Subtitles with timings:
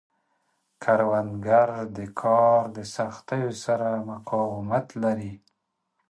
[0.83, 5.33] کروندګر د کار د سختیو سره مقاومت لري